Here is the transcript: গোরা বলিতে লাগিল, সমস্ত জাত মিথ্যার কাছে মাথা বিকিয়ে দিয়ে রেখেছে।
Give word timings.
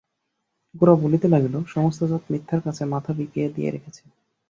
গোরা 0.75 0.95
বলিতে 0.95 1.27
লাগিল, 1.27 1.55
সমস্ত 1.65 2.01
জাত 2.03 2.23
মিথ্যার 2.31 2.61
কাছে 2.61 2.83
মাথা 2.85 3.11
বিকিয়ে 3.13 3.47
দিয়ে 3.55 3.69
রেখেছে। 3.71 4.03